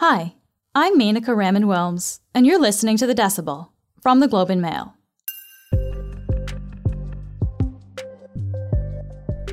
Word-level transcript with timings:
Hi, 0.00 0.34
I'm 0.74 0.98
Menaka 0.98 1.34
Raman 1.34 1.64
Wilms, 1.64 2.20
and 2.34 2.46
you're 2.46 2.60
listening 2.60 2.98
to 2.98 3.06
The 3.06 3.14
Decibel 3.14 3.70
from 4.02 4.20
the 4.20 4.28
Globe 4.28 4.50
and 4.50 4.60
Mail. 4.60 4.92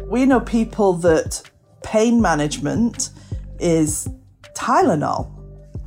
We 0.06 0.26
know 0.26 0.42
people 0.42 0.96
that 0.96 1.50
pain 1.82 2.22
management 2.22 3.12
is 3.60 4.10
Tylenol. 4.54 5.32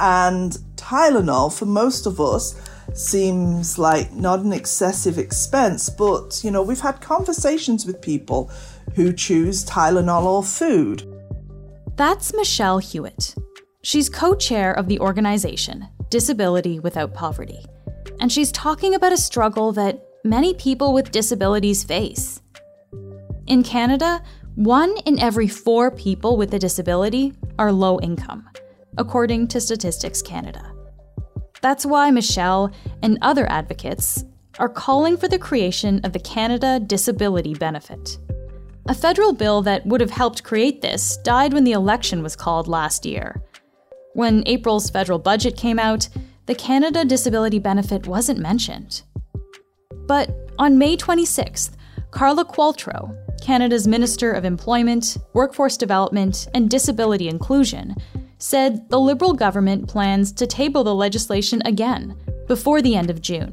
And 0.00 0.52
Tylenol, 0.76 1.52
for 1.52 1.66
most 1.66 2.06
of 2.06 2.18
us, 2.18 2.58
seems 2.94 3.78
like 3.78 4.10
not 4.14 4.40
an 4.40 4.54
excessive 4.54 5.18
expense, 5.18 5.90
but 5.90 6.40
you 6.42 6.50
know, 6.50 6.62
we've 6.62 6.80
had 6.80 7.02
conversations 7.02 7.84
with 7.84 8.00
people 8.00 8.50
who 8.94 9.12
choose 9.12 9.66
Tylenol 9.66 10.24
or 10.24 10.42
food. 10.42 11.04
That's 11.96 12.32
Michelle 12.32 12.78
Hewitt. 12.78 13.34
She's 13.86 14.08
co 14.08 14.34
chair 14.34 14.72
of 14.72 14.88
the 14.88 14.98
organization 14.98 15.86
Disability 16.10 16.80
Without 16.80 17.14
Poverty, 17.14 17.64
and 18.18 18.32
she's 18.32 18.50
talking 18.50 18.96
about 18.96 19.12
a 19.12 19.16
struggle 19.16 19.70
that 19.74 20.02
many 20.24 20.54
people 20.54 20.92
with 20.92 21.12
disabilities 21.12 21.84
face. 21.84 22.42
In 23.46 23.62
Canada, 23.62 24.24
one 24.56 24.92
in 25.06 25.20
every 25.20 25.46
four 25.46 25.92
people 25.92 26.36
with 26.36 26.52
a 26.52 26.58
disability 26.58 27.32
are 27.60 27.70
low 27.70 28.00
income, 28.00 28.48
according 28.98 29.46
to 29.46 29.60
Statistics 29.60 30.20
Canada. 30.20 30.72
That's 31.60 31.86
why 31.86 32.10
Michelle 32.10 32.72
and 33.02 33.18
other 33.22 33.48
advocates 33.48 34.24
are 34.58 34.68
calling 34.68 35.16
for 35.16 35.28
the 35.28 35.38
creation 35.38 36.00
of 36.02 36.12
the 36.12 36.18
Canada 36.18 36.80
Disability 36.80 37.54
Benefit. 37.54 38.18
A 38.88 38.94
federal 38.94 39.32
bill 39.32 39.62
that 39.62 39.86
would 39.86 40.00
have 40.00 40.10
helped 40.10 40.42
create 40.42 40.82
this 40.82 41.18
died 41.18 41.52
when 41.52 41.62
the 41.62 41.72
election 41.72 42.24
was 42.24 42.34
called 42.34 42.66
last 42.66 43.06
year. 43.06 43.42
When 44.16 44.44
April's 44.46 44.88
federal 44.88 45.18
budget 45.18 45.58
came 45.58 45.78
out, 45.78 46.08
the 46.46 46.54
Canada 46.54 47.04
Disability 47.04 47.58
Benefit 47.58 48.06
wasn't 48.06 48.38
mentioned. 48.38 49.02
But 50.06 50.30
on 50.58 50.78
May 50.78 50.96
26th, 50.96 51.72
Carla 52.12 52.46
Qualtrough, 52.46 53.14
Canada's 53.42 53.86
Minister 53.86 54.32
of 54.32 54.46
Employment, 54.46 55.18
Workforce 55.34 55.76
Development, 55.76 56.48
and 56.54 56.70
Disability 56.70 57.28
Inclusion, 57.28 57.94
said 58.38 58.88
the 58.88 58.98
Liberal 58.98 59.34
government 59.34 59.86
plans 59.86 60.32
to 60.32 60.46
table 60.46 60.82
the 60.82 60.94
legislation 60.94 61.60
again 61.66 62.16
before 62.46 62.80
the 62.80 62.96
end 62.96 63.10
of 63.10 63.20
June. 63.20 63.52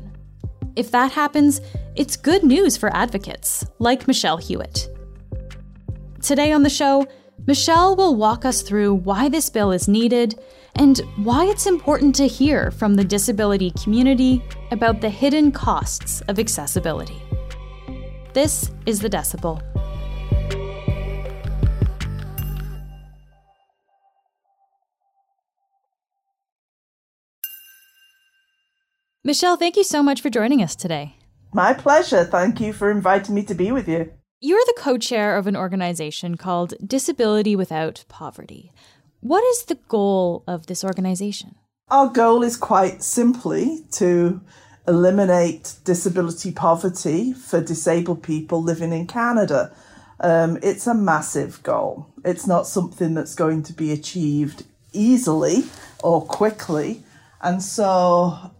If 0.77 0.91
that 0.91 1.11
happens, 1.11 1.59
it's 1.97 2.15
good 2.15 2.41
news 2.41 2.77
for 2.77 2.95
advocates 2.95 3.65
like 3.79 4.07
Michelle 4.07 4.37
Hewitt. 4.37 4.87
Today 6.21 6.53
on 6.53 6.63
the 6.63 6.69
show, 6.69 7.05
Michelle 7.45 7.97
will 7.97 8.15
walk 8.15 8.45
us 8.45 8.61
through 8.61 8.93
why 8.93 9.27
this 9.27 9.49
bill 9.49 9.73
is 9.73 9.89
needed 9.89 10.39
and 10.75 10.99
why 11.17 11.43
it's 11.43 11.65
important 11.65 12.15
to 12.15 12.25
hear 12.25 12.71
from 12.71 12.95
the 12.95 13.03
disability 13.03 13.71
community 13.71 14.41
about 14.71 15.01
the 15.01 15.09
hidden 15.09 15.51
costs 15.51 16.21
of 16.29 16.39
accessibility. 16.39 17.21
This 18.31 18.71
is 18.85 19.01
The 19.01 19.09
Decibel. 19.09 19.61
Michelle, 29.25 29.57
thank 29.57 29.75
you 29.75 29.83
so 29.83 30.01
much 30.01 30.21
for 30.21 30.29
joining 30.29 30.63
us 30.63 30.77
today. 30.77 31.17
My 31.53 31.73
pleasure. 31.73 32.23
Thank 32.23 32.61
you 32.61 32.71
for 32.71 32.89
inviting 32.89 33.35
me 33.35 33.43
to 33.43 33.53
be 33.53 33.71
with 33.73 33.89
you. 33.89 34.13
You're 34.45 34.65
the 34.65 34.75
co 34.75 34.97
chair 34.97 35.37
of 35.37 35.47
an 35.47 35.55
organization 35.55 36.35
called 36.35 36.73
Disability 36.85 37.55
Without 37.55 38.03
Poverty. 38.09 38.73
What 39.21 39.41
is 39.41 39.63
the 39.63 39.79
goal 39.87 40.43
of 40.45 40.65
this 40.65 40.83
organization? 40.83 41.55
Our 41.87 42.09
goal 42.09 42.43
is 42.43 42.57
quite 42.57 43.03
simply 43.03 43.85
to 43.91 44.41
eliminate 44.85 45.75
disability 45.85 46.51
poverty 46.51 47.31
for 47.31 47.61
disabled 47.61 48.21
people 48.21 48.61
living 48.61 48.91
in 48.91 49.07
Canada. 49.07 49.73
Um, 50.19 50.59
it's 50.61 50.87
a 50.87 50.93
massive 50.93 51.63
goal. 51.63 52.07
It's 52.25 52.45
not 52.45 52.67
something 52.67 53.13
that's 53.13 53.35
going 53.35 53.63
to 53.63 53.71
be 53.71 53.93
achieved 53.93 54.65
easily 54.91 55.63
or 56.03 56.21
quickly. 56.21 57.01
And 57.41 57.63
so 57.63 58.51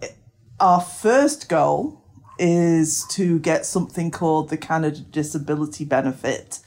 our 0.62 0.80
first 0.80 1.50
goal 1.50 2.03
is 2.40 3.06
to 3.10 3.40
get 3.40 3.66
something 3.66 4.12
called 4.12 4.50
the 4.50 4.58
Canada 4.58 5.00
Disability 5.00 5.86
Benefit 5.86 6.60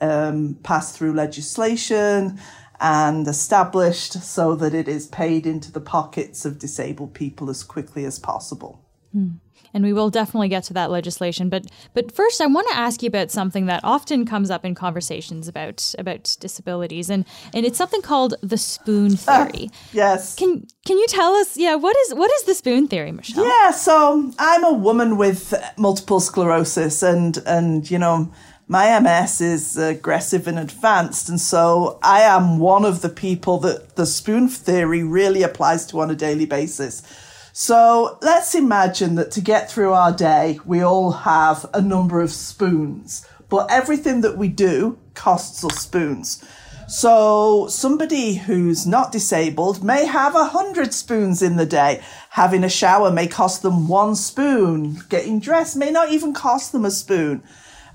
um, 0.00 0.58
passed 0.62 0.96
through 0.96 1.12
legislation 1.12 2.40
and 2.80 3.28
established 3.28 4.14
so 4.14 4.56
that 4.56 4.74
it 4.74 4.88
is 4.88 5.06
paid 5.06 5.46
into 5.46 5.70
the 5.70 5.80
pockets 5.80 6.44
of 6.44 6.58
disabled 6.58 7.14
people 7.14 7.48
as 7.48 7.62
quickly 7.62 8.04
as 8.04 8.18
possible. 8.18 8.84
Hmm 9.12 9.28
and 9.74 9.84
we 9.84 9.92
will 9.92 10.10
definitely 10.10 10.48
get 10.48 10.64
to 10.64 10.74
that 10.74 10.90
legislation. 10.90 11.48
But 11.48 11.66
but 11.94 12.12
first, 12.12 12.40
I 12.40 12.46
want 12.46 12.68
to 12.70 12.76
ask 12.76 13.02
you 13.02 13.08
about 13.08 13.30
something 13.30 13.66
that 13.66 13.80
often 13.84 14.24
comes 14.24 14.50
up 14.50 14.64
in 14.64 14.74
conversations 14.74 15.48
about 15.48 15.94
about 15.98 16.36
disabilities, 16.40 17.10
and 17.10 17.24
and 17.54 17.64
it's 17.66 17.78
something 17.78 18.02
called 18.02 18.34
the 18.42 18.58
spoon 18.58 19.12
ah, 19.28 19.46
theory. 19.46 19.66
Uh, 19.66 19.76
yes. 19.92 20.34
Can 20.34 20.66
can 20.86 20.98
you 20.98 21.06
tell 21.06 21.34
us? 21.34 21.56
Yeah, 21.56 21.76
what 21.76 21.96
is 21.96 22.14
what 22.14 22.30
is 22.32 22.44
the 22.44 22.54
spoon 22.54 22.88
theory, 22.88 23.12
Michelle? 23.12 23.46
Yeah. 23.46 23.70
So 23.70 24.32
I'm 24.38 24.64
a 24.64 24.72
woman 24.72 25.16
with 25.16 25.54
multiple 25.76 26.20
sclerosis, 26.20 27.02
and 27.02 27.38
and 27.46 27.90
you 27.90 27.98
know 27.98 28.32
my 28.68 28.98
MS 28.98 29.40
is 29.40 29.76
aggressive 29.76 30.46
and 30.46 30.58
advanced. 30.58 31.28
And 31.28 31.40
so 31.40 31.98
I 32.02 32.22
am 32.22 32.58
one 32.58 32.86
of 32.86 33.02
the 33.02 33.10
people 33.10 33.58
that 33.58 33.96
the 33.96 34.06
spoon 34.06 34.48
theory 34.48 35.02
really 35.02 35.42
applies 35.42 35.84
to 35.88 36.00
on 36.00 36.10
a 36.10 36.14
daily 36.14 36.46
basis. 36.46 37.02
So 37.52 38.18
let's 38.22 38.54
imagine 38.54 39.16
that 39.16 39.30
to 39.32 39.42
get 39.42 39.70
through 39.70 39.92
our 39.92 40.12
day, 40.12 40.58
we 40.64 40.80
all 40.80 41.12
have 41.12 41.66
a 41.74 41.82
number 41.82 42.22
of 42.22 42.32
spoons, 42.32 43.26
but 43.50 43.70
everything 43.70 44.22
that 44.22 44.38
we 44.38 44.48
do 44.48 44.98
costs 45.12 45.62
us 45.62 45.78
spoons. 45.78 46.42
So 46.88 47.68
somebody 47.68 48.34
who's 48.34 48.86
not 48.86 49.12
disabled 49.12 49.84
may 49.84 50.06
have 50.06 50.34
a 50.34 50.46
hundred 50.46 50.94
spoons 50.94 51.42
in 51.42 51.56
the 51.56 51.66
day. 51.66 52.02
Having 52.30 52.64
a 52.64 52.70
shower 52.70 53.10
may 53.10 53.26
cost 53.26 53.62
them 53.62 53.86
one 53.86 54.14
spoon. 54.14 55.02
Getting 55.10 55.38
dressed 55.38 55.76
may 55.76 55.90
not 55.90 56.10
even 56.10 56.32
cost 56.32 56.72
them 56.72 56.84
a 56.84 56.90
spoon. 56.90 57.42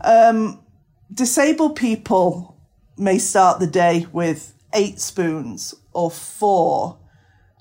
Um, 0.01 0.63
disabled 1.12 1.75
people 1.75 2.57
may 2.97 3.17
start 3.17 3.59
the 3.59 3.67
day 3.67 4.06
with 4.12 4.53
eight 4.73 5.00
spoons 5.00 5.75
or 5.94 6.09
four. 6.09 6.97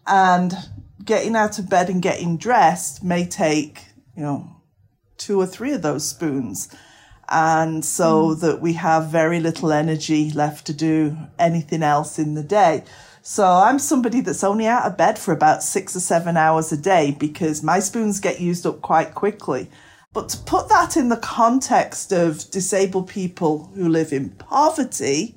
And 0.06 0.54
getting 1.06 1.36
out 1.36 1.58
of 1.58 1.70
bed 1.70 1.88
and 1.88 2.02
getting 2.02 2.36
dressed 2.36 3.02
may 3.02 3.24
take, 3.24 3.84
you 4.14 4.22
know, 4.22 4.56
two 5.16 5.40
or 5.40 5.46
three 5.46 5.72
of 5.72 5.82
those 5.82 6.06
spoons. 6.06 6.68
And 7.28 7.84
so 7.84 8.34
mm. 8.34 8.40
that 8.40 8.60
we 8.60 8.74
have 8.74 9.08
very 9.08 9.40
little 9.40 9.72
energy 9.72 10.30
left 10.30 10.66
to 10.66 10.72
do 10.72 11.16
anything 11.38 11.82
else 11.82 12.18
in 12.18 12.34
the 12.34 12.42
day. 12.42 12.84
So 13.22 13.44
I'm 13.44 13.80
somebody 13.80 14.20
that's 14.20 14.44
only 14.44 14.66
out 14.66 14.86
of 14.86 14.96
bed 14.96 15.18
for 15.18 15.32
about 15.32 15.62
six 15.62 15.96
or 15.96 16.00
seven 16.00 16.36
hours 16.36 16.70
a 16.70 16.76
day 16.76 17.16
because 17.18 17.62
my 17.62 17.80
spoons 17.80 18.20
get 18.20 18.40
used 18.40 18.66
up 18.66 18.80
quite 18.82 19.14
quickly. 19.14 19.68
But 20.12 20.28
to 20.30 20.38
put 20.38 20.68
that 20.68 20.96
in 20.96 21.08
the 21.08 21.16
context 21.16 22.12
of 22.12 22.48
disabled 22.50 23.08
people 23.08 23.70
who 23.74 23.88
live 23.88 24.12
in 24.12 24.30
poverty, 24.30 25.36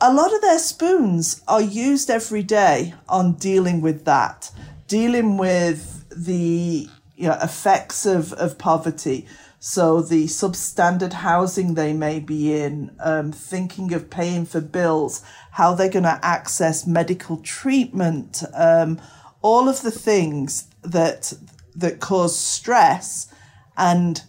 a 0.00 0.12
lot 0.12 0.34
of 0.34 0.42
their 0.42 0.58
spoons 0.58 1.42
are 1.48 1.62
used 1.62 2.10
every 2.10 2.42
day 2.42 2.94
on 3.08 3.34
dealing 3.34 3.80
with 3.80 4.04
that, 4.04 4.50
dealing 4.88 5.38
with 5.38 6.04
the 6.10 6.88
you 7.16 7.28
know, 7.28 7.38
effects 7.42 8.04
of, 8.04 8.32
of 8.34 8.58
poverty. 8.58 9.26
So 9.58 10.02
the 10.02 10.26
substandard 10.26 11.14
housing 11.14 11.74
they 11.74 11.92
may 11.92 12.20
be 12.20 12.54
in, 12.54 12.94
um, 13.00 13.32
thinking 13.32 13.92
of 13.94 14.10
paying 14.10 14.44
for 14.44 14.60
bills, 14.60 15.22
how 15.52 15.74
they're 15.74 15.88
going 15.90 16.04
to 16.04 16.20
access 16.22 16.86
medical 16.86 17.38
treatment, 17.38 18.42
um, 18.54 19.00
all 19.40 19.68
of 19.68 19.82
the 19.82 19.90
things 19.90 20.68
that 20.82 21.32
that 21.74 22.00
cause 22.00 22.38
stress 22.38 23.32
and 23.76 24.22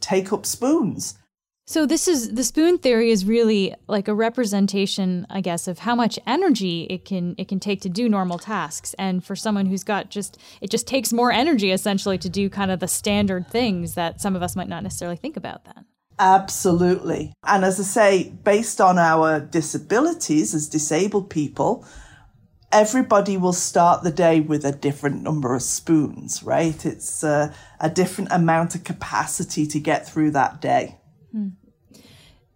take 0.00 0.32
up 0.32 0.44
spoons. 0.44 1.17
So 1.68 1.84
this 1.84 2.08
is 2.08 2.32
the 2.32 2.44
spoon 2.44 2.78
theory 2.78 3.10
is 3.10 3.26
really 3.26 3.74
like 3.88 4.08
a 4.08 4.14
representation, 4.14 5.26
I 5.28 5.42
guess, 5.42 5.68
of 5.68 5.80
how 5.80 5.94
much 5.94 6.18
energy 6.26 6.86
it 6.88 7.04
can 7.04 7.34
it 7.36 7.46
can 7.46 7.60
take 7.60 7.82
to 7.82 7.90
do 7.90 8.08
normal 8.08 8.38
tasks. 8.38 8.94
And 8.98 9.22
for 9.22 9.36
someone 9.36 9.66
who's 9.66 9.84
got 9.84 10.08
just 10.08 10.38
it 10.62 10.70
just 10.70 10.86
takes 10.86 11.12
more 11.12 11.30
energy 11.30 11.70
essentially 11.70 12.16
to 12.16 12.28
do 12.30 12.48
kind 12.48 12.70
of 12.70 12.80
the 12.80 12.88
standard 12.88 13.48
things 13.48 13.96
that 13.96 14.18
some 14.18 14.34
of 14.34 14.42
us 14.42 14.56
might 14.56 14.70
not 14.70 14.82
necessarily 14.82 15.18
think 15.18 15.36
about 15.36 15.66
then. 15.66 15.84
Absolutely. 16.18 17.34
And 17.44 17.66
as 17.66 17.78
I 17.78 17.82
say, 17.82 18.30
based 18.30 18.80
on 18.80 18.98
our 18.98 19.38
disabilities 19.38 20.54
as 20.54 20.70
disabled 20.70 21.28
people, 21.28 21.84
everybody 22.72 23.36
will 23.36 23.52
start 23.52 24.04
the 24.04 24.10
day 24.10 24.40
with 24.40 24.64
a 24.64 24.72
different 24.72 25.22
number 25.22 25.54
of 25.54 25.60
spoons, 25.60 26.42
right? 26.42 26.86
It's 26.86 27.22
a, 27.22 27.52
a 27.78 27.90
different 27.90 28.32
amount 28.32 28.74
of 28.74 28.84
capacity 28.84 29.66
to 29.66 29.78
get 29.78 30.08
through 30.08 30.30
that 30.30 30.62
day. 30.62 30.98
Hmm. 31.32 31.48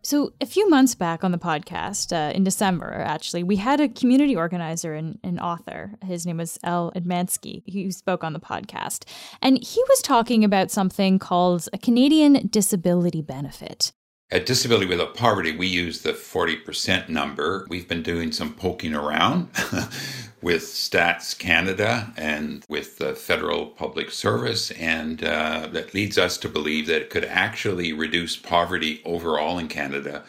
So, 0.04 0.32
a 0.40 0.46
few 0.46 0.68
months 0.68 0.96
back 0.96 1.22
on 1.22 1.30
the 1.30 1.38
podcast, 1.38 2.12
uh, 2.12 2.32
in 2.32 2.42
December, 2.42 2.92
actually, 2.92 3.44
we 3.44 3.54
had 3.54 3.80
a 3.80 3.88
community 3.88 4.34
organizer 4.34 4.94
and, 4.94 5.20
and 5.22 5.38
author. 5.38 5.92
His 6.04 6.26
name 6.26 6.38
was 6.38 6.58
Al 6.64 6.90
Etmanski, 6.96 7.62
who 7.72 7.92
spoke 7.92 8.24
on 8.24 8.32
the 8.32 8.40
podcast. 8.40 9.04
And 9.40 9.62
he 9.62 9.80
was 9.88 10.02
talking 10.02 10.42
about 10.42 10.72
something 10.72 11.20
called 11.20 11.68
a 11.72 11.78
Canadian 11.78 12.48
disability 12.48 13.22
benefit. 13.22 13.92
At 14.32 14.44
Disability 14.44 14.86
Without 14.86 15.14
Poverty, 15.14 15.56
we 15.56 15.68
use 15.68 16.02
the 16.02 16.14
40% 16.14 17.08
number. 17.08 17.66
We've 17.68 17.86
been 17.86 18.02
doing 18.02 18.32
some 18.32 18.54
poking 18.54 18.94
around 18.94 19.50
with 20.42 20.62
Stats 20.62 21.38
Canada 21.38 22.12
and 22.16 22.64
with 22.68 22.98
the 22.98 23.14
Federal 23.14 23.66
Public 23.66 24.10
Service, 24.10 24.72
and 24.72 25.22
uh, 25.22 25.68
that 25.70 25.94
leads 25.94 26.18
us 26.18 26.36
to 26.38 26.48
believe 26.48 26.86
that 26.88 27.02
it 27.02 27.10
could 27.10 27.24
actually 27.24 27.92
reduce 27.92 28.36
poverty 28.36 29.00
overall 29.04 29.58
in 29.58 29.68
Canada 29.68 30.24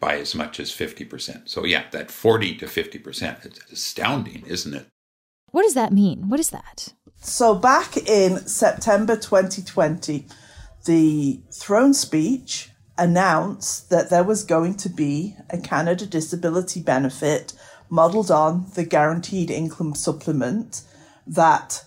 by 0.00 0.16
as 0.16 0.34
much 0.34 0.58
as 0.58 0.70
50%. 0.70 1.48
So, 1.48 1.64
yeah, 1.64 1.84
that 1.90 2.10
40 2.10 2.56
to 2.56 2.66
50%, 2.66 3.44
it's 3.44 3.72
astounding, 3.72 4.44
isn't 4.46 4.74
it? 4.74 4.86
What 5.50 5.62
does 5.62 5.74
that 5.74 5.92
mean? 5.92 6.28
What 6.28 6.40
is 6.40 6.50
that? 6.50 6.94
So, 7.20 7.54
back 7.54 7.96
in 7.96 8.38
September 8.46 9.16
2020, 9.16 10.26
the 10.86 11.40
throne 11.52 11.92
speech 11.92 12.70
announced 12.96 13.90
that 13.90 14.10
there 14.10 14.24
was 14.24 14.44
going 14.44 14.74
to 14.74 14.88
be 14.88 15.36
a 15.50 15.58
Canada 15.58 16.06
disability 16.06 16.80
benefit 16.80 17.52
modelled 17.90 18.30
on 18.30 18.66
the 18.74 18.84
guaranteed 18.84 19.50
income 19.50 19.94
supplement 19.94 20.82
that 21.26 21.84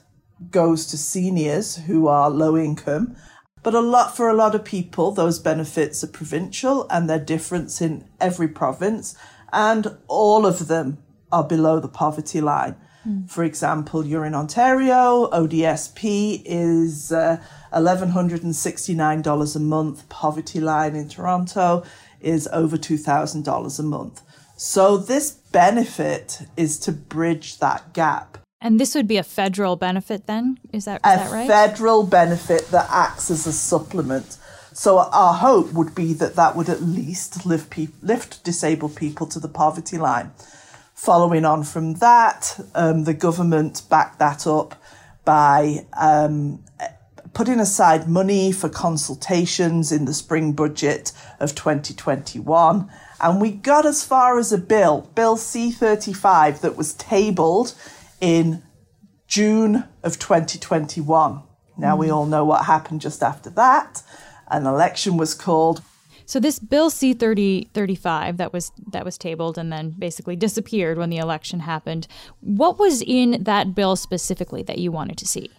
goes 0.50 0.88
to 0.88 0.98
seniors 0.98 1.77
who 1.77 2.07
are 2.07 2.30
low 2.30 2.57
income. 2.57 3.15
But 3.63 3.75
a 3.75 3.80
lot 3.80 4.18
for 4.18 4.27
a 4.30 4.33
lot 4.33 4.56
of 4.56 4.65
people, 4.65 5.12
those 5.12 5.38
benefits 5.38 6.03
are 6.03 6.07
provincial 6.07 6.88
and 6.89 7.09
they're 7.09 7.19
different 7.19 7.80
in 7.80 8.09
every 8.19 8.48
province, 8.48 9.15
and 9.53 9.98
all 10.07 10.48
of 10.48 10.68
them 10.68 10.98
are 11.31 11.44
below 11.44 11.80
the 11.80 11.88
poverty 11.88 12.42
line. 12.42 12.75
Mm. 13.07 13.30
For 13.30 13.44
example, 13.44 14.06
you're 14.06 14.25
in 14.25 14.33
Ontario, 14.36 15.30
ODSP 15.31 16.42
is 16.45 17.12
uh, 17.12 17.42
$1,169 17.74 19.56
a 19.56 19.59
month. 19.59 20.09
Poverty 20.09 20.59
line 20.59 20.95
in 20.95 21.07
Toronto 21.07 21.83
is 22.19 22.48
over 22.51 22.77
$2,000 22.77 23.80
a 23.80 23.83
month. 23.83 24.21
So 24.63 24.95
this 24.95 25.31
benefit 25.31 26.43
is 26.55 26.77
to 26.81 26.91
bridge 26.91 27.57
that 27.57 27.93
gap. 27.93 28.37
And 28.61 28.79
this 28.79 28.93
would 28.93 29.07
be 29.07 29.17
a 29.17 29.23
federal 29.23 29.75
benefit 29.75 30.27
then? 30.27 30.59
Is 30.71 30.85
that, 30.85 31.01
is 31.03 31.13
a 31.13 31.15
that 31.15 31.31
right? 31.31 31.45
A 31.45 31.47
federal 31.47 32.05
benefit 32.05 32.67
that 32.67 32.85
acts 32.91 33.31
as 33.31 33.47
a 33.47 33.53
supplement. 33.53 34.37
So 34.71 34.99
our 34.99 35.33
hope 35.33 35.73
would 35.73 35.95
be 35.95 36.13
that 36.13 36.35
that 36.35 36.55
would 36.55 36.69
at 36.69 36.83
least 36.83 37.43
lift, 37.43 37.71
pe- 37.71 37.87
lift 38.03 38.43
disabled 38.43 38.95
people 38.95 39.25
to 39.27 39.39
the 39.39 39.47
poverty 39.47 39.97
line. 39.97 40.31
Following 40.93 41.43
on 41.43 41.63
from 41.63 41.95
that, 41.95 42.59
um, 42.75 43.05
the 43.05 43.15
government 43.15 43.81
backed 43.89 44.19
that 44.19 44.45
up 44.45 44.79
by 45.25 45.87
um, 45.99 46.63
putting 47.33 47.59
aside 47.59 48.07
money 48.07 48.51
for 48.51 48.69
consultations 48.69 49.91
in 49.91 50.05
the 50.05 50.13
spring 50.13 50.53
budget 50.53 51.13
of 51.39 51.55
2021. 51.55 52.87
And 53.21 53.39
we 53.39 53.51
got 53.51 53.85
as 53.85 54.03
far 54.03 54.39
as 54.39 54.51
a 54.51 54.57
bill, 54.57 55.09
Bill 55.13 55.38
C35, 55.38 56.62
that 56.62 56.75
was 56.75 56.94
tabled 56.95 57.75
in 58.19 58.63
June 59.27 59.85
of 60.03 60.18
2021. 60.18 61.44
Now, 61.77 61.95
we 61.95 62.09
all 62.09 62.25
know 62.25 62.44
what 62.44 62.65
happened 62.65 63.00
just 63.00 63.21
after 63.21 63.51
that. 63.51 64.01
An 64.50 64.65
election 64.65 65.18
was 65.18 65.35
called. 65.35 65.83
So 66.25 66.39
this 66.39 66.59
bill 66.59 66.89
C 66.89 67.13
thirty 67.13 67.69
thirty 67.73 67.95
five 67.95 68.38
that 68.38 68.53
was 68.53 68.71
that 68.91 69.03
was 69.03 69.18
tabled 69.18 69.57
and 69.57 69.71
then 69.71 69.95
basically 69.97 70.35
disappeared 70.35 70.97
when 70.97 71.09
the 71.09 71.17
election 71.17 71.62
happened. 71.62 72.07
What 72.39 72.79
was 72.79 73.01
in 73.01 73.44
that 73.44 73.75
bill 73.75 73.95
specifically 73.95 74.63
that 74.63 74.77
you 74.77 74.91
wanted 74.91 75.17
to 75.17 75.27
see? 75.27 75.50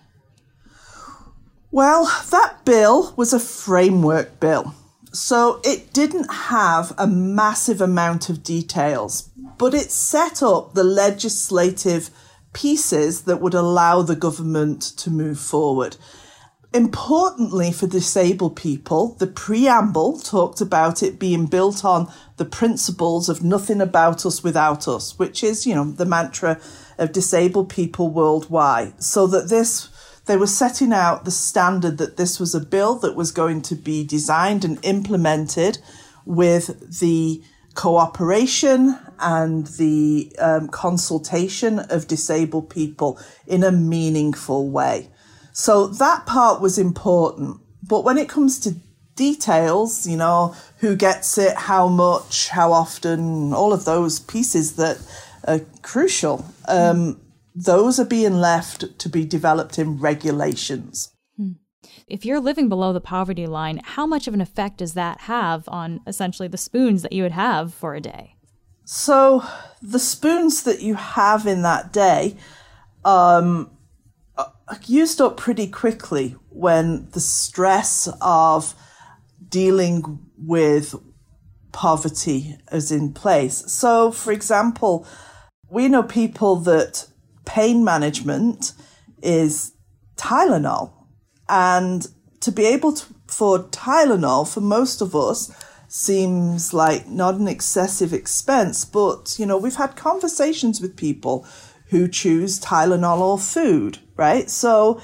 Well, 1.71 2.05
that 2.31 2.65
bill 2.65 3.13
was 3.17 3.33
a 3.33 3.41
framework 3.41 4.41
bill. 4.41 4.75
So 5.13 5.61
it 5.63 5.93
didn't 5.93 6.33
have 6.33 6.95
a 6.97 7.07
massive 7.07 7.81
amount 7.83 8.31
of 8.31 8.43
details, 8.43 9.29
but 9.59 9.75
it 9.75 9.91
set 9.91 10.43
up 10.43 10.73
the 10.73 10.85
legislative 10.85 12.11
pieces 12.55 13.23
that 13.23 13.41
would 13.41 13.55
allow 13.55 14.03
the 14.03 14.17
government 14.17 14.83
to 14.83 15.11
move 15.11 15.39
forward. 15.39 15.97
Importantly 16.75 17.71
for 17.71 17.87
disabled 17.87 18.57
people, 18.57 19.15
the 19.19 19.27
preamble 19.27 20.19
talked 20.19 20.63
about 20.63 21.03
it 21.03 21.19
being 21.19 21.45
built 21.45 21.85
on 21.85 22.11
the 22.39 22.47
principles 22.47 23.29
of 23.29 23.45
nothing 23.45 23.83
about 23.83 24.25
us 24.25 24.43
without 24.43 24.89
us, 24.89 25.19
which 25.19 25.45
is, 25.45 25.67
you 25.67 25.75
know, 25.75 25.85
the 25.85 26.07
mantra 26.07 26.59
of 26.97 27.13
disabled 27.13 27.69
people 27.69 28.09
worldwide. 28.09 29.03
So 29.03 29.27
that 29.27 29.51
this, 29.51 29.91
they 30.27 30.37
were 30.37 30.47
setting 30.47 30.93
out 30.93 31.25
the 31.25 31.31
standard 31.31 31.99
that 31.99 32.17
this 32.17 32.39
was 32.39 32.55
a 32.55 32.61
bill 32.61 32.95
that 32.97 33.17
was 33.17 33.33
going 33.33 33.63
to 33.63 33.75
be 33.75 34.05
designed 34.05 34.65
and 34.65 34.79
implemented 34.85 35.79
with 36.25 37.01
the 37.01 37.43
cooperation 37.75 38.99
and 39.19 39.67
the 39.79 40.33
um, 40.39 40.69
consultation 40.69 41.79
of 41.79 42.07
disabled 42.07 42.71
people 42.71 43.19
in 43.47 43.65
a 43.65 43.73
meaningful 43.73 44.69
way. 44.69 45.09
So 45.53 45.87
that 45.87 46.27
part 46.27 46.61
was 46.61 46.79
important. 46.79 47.61
But 47.83 48.05
when 48.05 48.19
it 48.19 48.29
comes 48.29 48.59
to 48.61 48.77
details, 49.17 50.07
you 50.07 50.17
know, 50.17 50.55
who 50.79 50.97
gets 50.97 51.37
it, 51.39 51.57
how 51.57 51.89
much, 51.89 52.49
how 52.49 52.73
often, 52.73 53.53
all 53.53 53.73
of 53.73 53.85
those 53.85 54.21
pieces 54.21 54.77
that 54.77 54.99
are 55.45 55.61
crucial, 55.83 56.45
um, 56.69 57.21
those 57.55 58.01
are 58.01 58.05
being 58.05 58.35
left 58.35 58.99
to 58.99 59.09
be 59.09 59.25
developed 59.25 59.79
in 59.79 59.99
regulations. 59.99 61.13
Hmm. 61.37 61.53
If 62.07 62.25
you're 62.25 62.41
living 62.41 62.69
below 62.69 62.93
the 62.93 63.01
poverty 63.01 63.47
line, 63.47 63.81
how 63.85 64.07
much 64.07 64.27
of 64.27 64.35
an 64.35 64.41
effect 64.41 64.79
does 64.79 64.95
that 64.95 65.23
have 65.23 65.69
on 65.69 66.01
essentially 66.07 66.49
the 66.49 66.57
spoons 66.59 67.03
that 67.03 67.13
you 67.13 67.23
would 67.23 67.33
have 67.33 67.75
for 67.75 67.95
a 67.95 68.01
day? 68.01 68.37
So, 68.85 69.45
the 69.81 69.99
spoons 69.99 70.65
that 70.65 70.83
you 70.83 70.95
have 70.95 71.47
in 71.47 71.63
that 71.63 71.93
day, 71.93 72.37
um, 73.05 73.71
used 74.87 75.21
up 75.21 75.37
pretty 75.37 75.67
quickly 75.67 76.37
when 76.49 77.09
the 77.11 77.21
stress 77.21 78.09
of 78.21 78.75
dealing 79.49 80.21
with 80.39 80.95
poverty 81.73 82.57
is 82.71 82.91
in 82.91 83.13
place. 83.13 83.65
So, 83.73 84.11
for 84.11 84.33
example, 84.33 85.07
we 85.71 85.89
know 85.89 86.03
people 86.03 86.57
that 86.57 87.07
pain 87.45 87.85
management 87.85 88.73
is 89.23 89.73
Tylenol. 90.17 90.93
And 91.49 92.07
to 92.41 92.53
be 92.53 92.67
able 92.67 92.93
to 92.93 93.07
afford 93.29 93.73
Tylenol 93.73 94.53
for 94.53 94.61
most 94.61 95.01
of 95.01 95.15
us 95.15 95.51
seems 95.89 96.73
like 96.73 97.07
not 97.09 97.35
an 97.35 97.49
excessive 97.49 98.13
expense, 98.13 98.85
but 98.85 99.37
you 99.39 99.45
know, 99.45 99.59
we've 99.59 99.77
had 99.77 99.95
conversations 99.97 100.81
with 100.81 100.97
people 100.97 101.47
who 101.91 102.09
choose 102.09 102.59
Tylenol 102.59 103.19
or 103.21 103.39
food, 103.39 103.99
right? 104.17 104.49
So 104.49 105.03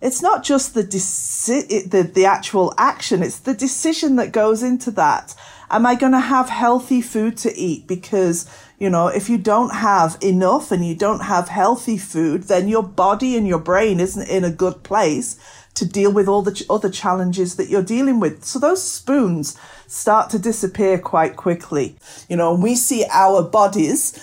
it's 0.00 0.22
not 0.22 0.42
just 0.42 0.72
the, 0.72 0.82
deci- 0.82 1.90
the, 1.90 2.02
the 2.02 2.24
actual 2.24 2.72
action, 2.78 3.22
it's 3.22 3.40
the 3.40 3.52
decision 3.52 4.16
that 4.16 4.32
goes 4.32 4.62
into 4.62 4.90
that. 4.92 5.34
Am 5.70 5.84
I 5.84 5.94
going 5.94 6.12
to 6.12 6.20
have 6.20 6.48
healthy 6.48 7.02
food 7.02 7.36
to 7.38 7.54
eat? 7.54 7.86
Because, 7.86 8.46
you 8.80 8.88
know, 8.88 9.08
if 9.08 9.28
you 9.28 9.36
don't 9.36 9.74
have 9.74 10.16
enough 10.22 10.72
and 10.72 10.84
you 10.84 10.94
don't 10.94 11.20
have 11.20 11.48
healthy 11.48 11.98
food, 11.98 12.44
then 12.44 12.66
your 12.66 12.82
body 12.82 13.36
and 13.36 13.46
your 13.46 13.58
brain 13.58 14.00
isn't 14.00 14.28
in 14.28 14.42
a 14.42 14.50
good 14.50 14.82
place 14.82 15.38
to 15.74 15.86
deal 15.86 16.10
with 16.10 16.26
all 16.26 16.40
the 16.40 16.54
ch- 16.54 16.64
other 16.70 16.90
challenges 16.90 17.56
that 17.56 17.68
you're 17.68 17.82
dealing 17.82 18.20
with. 18.20 18.42
So 18.42 18.58
those 18.58 18.82
spoons 18.82 19.56
start 19.86 20.30
to 20.30 20.38
disappear 20.38 20.98
quite 20.98 21.36
quickly. 21.36 21.96
You 22.30 22.36
know, 22.36 22.54
we 22.54 22.74
see 22.74 23.04
our 23.10 23.42
bodies 23.42 24.18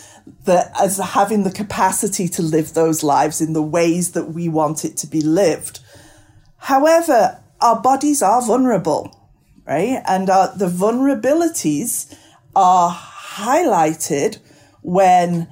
that 0.46 0.72
as 0.82 0.98
having 0.98 1.44
the 1.44 1.52
capacity 1.52 2.28
to 2.28 2.42
live 2.42 2.74
those 2.74 3.04
lives 3.04 3.40
in 3.40 3.54
the 3.54 3.62
ways 3.62 4.14
that 4.14 4.34
we 4.34 4.50
want 4.50 4.84
it 4.84 4.98
to 4.98 5.08
be 5.08 5.22
lived. 5.22 5.82
However, 6.58 7.40
our 7.62 7.80
bodies 7.80 8.24
are 8.24 8.42
vulnerable, 8.42 9.16
right? 9.68 10.02
And 10.08 10.30
uh, 10.32 10.48
the 10.56 10.68
vulnerabilities 10.68 12.14
are 12.56 12.90
highlighted 13.38 14.40
when 14.82 15.48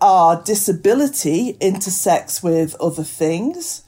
our 0.00 0.42
disability 0.42 1.56
intersects 1.60 2.42
with 2.42 2.74
other 2.80 3.04
things. 3.04 3.82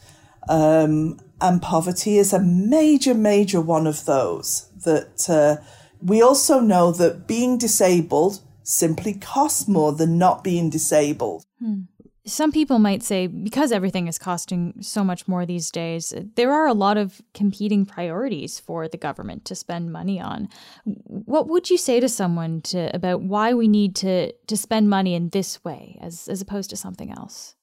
Um, 0.49 1.19
and 1.41 1.61
poverty 1.61 2.17
is 2.17 2.33
a 2.33 2.41
major, 2.41 3.15
major 3.15 3.61
one 3.61 3.87
of 3.87 4.05
those. 4.05 4.71
That 4.85 5.29
uh, 5.29 5.63
we 6.01 6.23
also 6.23 6.61
know 6.61 6.93
that 6.93 7.27
being 7.27 7.59
disabled 7.59 8.41
simply 8.63 9.15
costs 9.15 9.69
more 9.69 9.93
than 9.93 10.19
not 10.19 10.43
being 10.43 10.71
disabled. 10.71 11.45
Hmm. 11.59 11.83
Some 12.27 12.51
people 12.51 12.81
might 12.81 13.05
say 13.05 13.29
because 13.29 13.71
everything 13.71 14.09
is 14.09 14.19
costing 14.19 14.75
so 14.81 15.05
much 15.05 15.29
more 15.29 15.47
these 15.47 15.71
days, 15.71 16.13
there 16.35 16.53
are 16.53 16.67
a 16.67 16.75
lot 16.75 16.97
of 16.97 17.23
competing 17.35 17.87
priorities 17.87 18.59
for 18.59 18.89
the 18.89 18.97
government 18.97 19.45
to 19.45 19.55
spend 19.55 19.93
money 19.93 20.21
on. 20.21 20.49
What 20.85 21.49
would 21.49 21.71
you 21.71 21.79
say 21.79 22.01
to 22.01 22.09
someone 22.09 22.61
to 22.63 22.95
about 22.95 23.23
why 23.23 23.55
we 23.55 23.69
need 23.69 23.95
to 23.97 24.33
to 24.33 24.57
spend 24.57 24.91
money 24.91 25.15
in 25.15 25.29
this 25.31 25.65
way 25.65 25.99
as 26.03 26.27
as 26.29 26.41
opposed 26.41 26.71
to 26.71 26.77
something 26.77 27.13
else? 27.13 27.55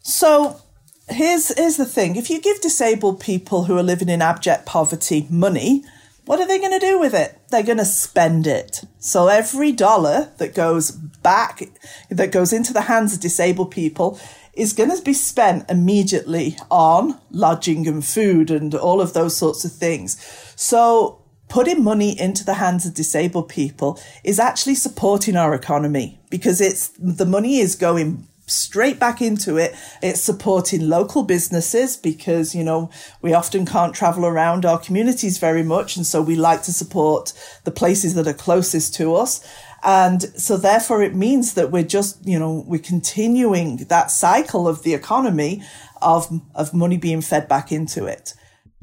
So 0.00 0.60
here's 1.08 1.56
here's 1.56 1.78
the 1.78 1.86
thing. 1.86 2.16
If 2.16 2.28
you 2.28 2.40
give 2.40 2.60
disabled 2.60 3.20
people 3.20 3.64
who 3.64 3.76
are 3.78 3.82
living 3.82 4.10
in 4.10 4.20
abject 4.20 4.66
poverty 4.66 5.26
money, 5.30 5.82
what 6.28 6.40
are 6.40 6.46
they 6.46 6.58
going 6.58 6.78
to 6.78 6.86
do 6.86 7.00
with 7.00 7.14
it? 7.14 7.40
They're 7.48 7.62
going 7.62 7.78
to 7.78 7.86
spend 7.86 8.46
it. 8.46 8.84
So 8.98 9.28
every 9.28 9.72
dollar 9.72 10.30
that 10.36 10.54
goes 10.54 10.90
back, 10.90 11.62
that 12.10 12.32
goes 12.32 12.52
into 12.52 12.74
the 12.74 12.82
hands 12.82 13.14
of 13.14 13.20
disabled 13.20 13.70
people 13.70 14.20
is 14.52 14.74
going 14.74 14.94
to 14.94 15.02
be 15.02 15.14
spent 15.14 15.70
immediately 15.70 16.58
on 16.70 17.18
lodging 17.30 17.88
and 17.88 18.04
food 18.04 18.50
and 18.50 18.74
all 18.74 19.00
of 19.00 19.14
those 19.14 19.38
sorts 19.38 19.64
of 19.64 19.72
things. 19.72 20.20
So 20.54 21.24
putting 21.48 21.82
money 21.82 22.20
into 22.20 22.44
the 22.44 22.54
hands 22.54 22.84
of 22.84 22.92
disabled 22.92 23.48
people 23.48 23.98
is 24.22 24.38
actually 24.38 24.74
supporting 24.74 25.34
our 25.34 25.54
economy 25.54 26.20
because 26.28 26.60
it's 26.60 26.88
the 26.98 27.24
money 27.24 27.58
is 27.60 27.74
going 27.74 28.28
straight 28.48 28.98
back 28.98 29.22
into 29.22 29.56
it. 29.56 29.74
It's 30.02 30.20
supporting 30.20 30.88
local 30.88 31.22
businesses 31.22 31.96
because, 31.96 32.54
you 32.54 32.64
know, 32.64 32.90
we 33.22 33.34
often 33.34 33.66
can't 33.66 33.94
travel 33.94 34.26
around 34.26 34.64
our 34.64 34.78
communities 34.78 35.38
very 35.38 35.62
much. 35.62 35.96
And 35.96 36.06
so 36.06 36.20
we 36.20 36.36
like 36.36 36.62
to 36.64 36.72
support 36.72 37.32
the 37.64 37.70
places 37.70 38.14
that 38.14 38.26
are 38.26 38.34
closest 38.34 38.94
to 38.96 39.14
us. 39.14 39.46
And 39.84 40.22
so 40.40 40.56
therefore 40.56 41.02
it 41.02 41.14
means 41.14 41.54
that 41.54 41.70
we're 41.70 41.84
just, 41.84 42.26
you 42.26 42.38
know, 42.38 42.64
we're 42.66 42.80
continuing 42.80 43.76
that 43.88 44.10
cycle 44.10 44.66
of 44.66 44.82
the 44.82 44.94
economy 44.94 45.62
of, 46.02 46.40
of 46.54 46.74
money 46.74 46.96
being 46.96 47.20
fed 47.20 47.48
back 47.48 47.70
into 47.70 48.06
it. 48.06 48.34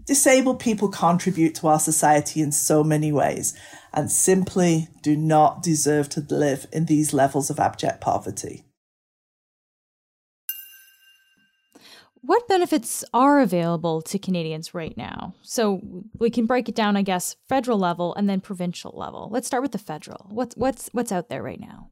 Disabled 0.06 0.60
people 0.60 0.88
contribute 0.88 1.56
to 1.56 1.68
our 1.68 1.80
society 1.80 2.40
in 2.40 2.52
so 2.52 2.84
many 2.84 3.12
ways 3.12 3.58
and 3.92 4.12
simply 4.12 4.90
do 5.02 5.16
not 5.16 5.64
deserve 5.64 6.10
to 6.10 6.22
live 6.30 6.68
in 6.72 6.86
these 6.86 7.14
levels 7.14 7.50
of 7.50 7.60
abject 7.60 8.02
poverty. 8.02 8.65
What 12.26 12.48
benefits 12.48 13.04
are 13.14 13.40
available 13.40 14.02
to 14.02 14.18
Canadians 14.18 14.74
right 14.74 14.98
now? 14.98 15.36
So 15.44 15.80
we 16.18 16.32
can 16.32 16.48
break 16.48 16.68
it 16.68 16.74
down, 16.74 16.98
I 16.98 17.04
guess, 17.04 17.36
federal 17.48 17.78
level 17.78 18.16
and 18.16 18.28
then 18.28 18.42
provincial 18.42 18.94
level. 18.96 19.30
Let's 19.32 19.46
start 19.46 19.62
with 19.62 19.74
the 19.74 19.78
federal. 19.78 20.26
What's 20.30 20.56
what's 20.56 20.90
what's 20.92 21.12
out 21.12 21.30
there 21.30 21.44
right 21.44 21.60
now? 21.60 21.92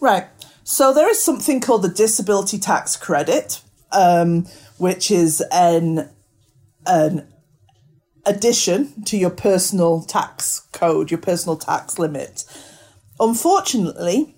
Right. 0.00 0.26
So 0.62 0.94
there 0.94 1.10
is 1.10 1.22
something 1.22 1.60
called 1.60 1.82
the 1.82 1.88
disability 1.88 2.58
tax 2.58 2.96
credit, 2.96 3.60
um, 3.90 4.46
which 4.78 5.10
is 5.10 5.42
an 5.50 6.10
an 6.86 7.26
addition 8.24 9.02
to 9.04 9.16
your 9.16 9.30
personal 9.30 10.02
tax 10.02 10.60
code, 10.72 11.10
your 11.10 11.18
personal 11.18 11.56
tax 11.56 11.98
limit. 11.98 12.44
Unfortunately, 13.18 14.36